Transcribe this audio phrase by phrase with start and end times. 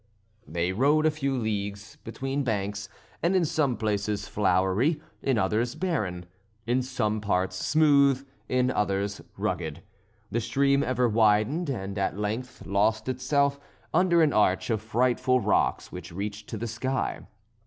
[0.47, 2.89] They rowed a few leagues, between banks,
[3.21, 6.25] in some places flowery, in others barren;
[6.65, 9.83] in some parts smooth, in others rugged.
[10.31, 13.59] The stream ever widened, and at length lost itself
[13.93, 17.27] under an arch of frightful rocks which reached to the sky.